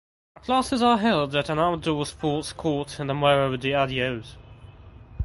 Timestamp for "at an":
1.35-1.59